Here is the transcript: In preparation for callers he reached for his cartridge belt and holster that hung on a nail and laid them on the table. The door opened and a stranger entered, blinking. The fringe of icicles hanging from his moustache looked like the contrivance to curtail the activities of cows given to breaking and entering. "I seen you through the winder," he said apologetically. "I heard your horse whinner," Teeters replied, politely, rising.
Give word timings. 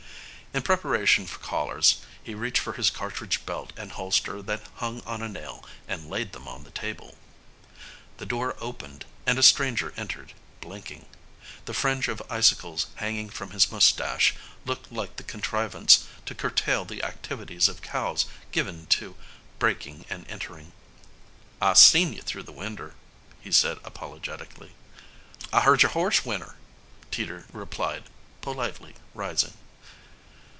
In 0.53 0.63
preparation 0.63 1.27
for 1.27 1.39
callers 1.39 2.01
he 2.21 2.35
reached 2.35 2.57
for 2.59 2.73
his 2.73 2.89
cartridge 2.89 3.45
belt 3.45 3.71
and 3.77 3.93
holster 3.93 4.41
that 4.41 4.67
hung 4.75 4.99
on 5.05 5.21
a 5.21 5.29
nail 5.29 5.63
and 5.87 6.09
laid 6.09 6.33
them 6.33 6.45
on 6.45 6.65
the 6.65 6.71
table. 6.71 7.17
The 8.17 8.25
door 8.25 8.57
opened 8.59 9.05
and 9.25 9.39
a 9.39 9.43
stranger 9.43 9.93
entered, 9.95 10.33
blinking. 10.59 11.05
The 11.63 11.73
fringe 11.73 12.09
of 12.09 12.21
icicles 12.29 12.87
hanging 12.95 13.29
from 13.29 13.51
his 13.51 13.71
moustache 13.71 14.35
looked 14.65 14.91
like 14.91 15.15
the 15.15 15.23
contrivance 15.23 16.05
to 16.25 16.35
curtail 16.35 16.83
the 16.83 17.01
activities 17.01 17.69
of 17.69 17.81
cows 17.81 18.25
given 18.51 18.87
to 18.87 19.15
breaking 19.57 20.03
and 20.09 20.27
entering. 20.29 20.73
"I 21.61 21.75
seen 21.75 22.11
you 22.11 22.21
through 22.21 22.43
the 22.43 22.51
winder," 22.51 22.95
he 23.39 23.53
said 23.53 23.79
apologetically. 23.85 24.73
"I 25.53 25.61
heard 25.61 25.81
your 25.81 25.91
horse 25.91 26.25
whinner," 26.25 26.57
Teeters 27.09 27.45
replied, 27.53 28.03
politely, 28.41 28.95
rising. 29.13 29.53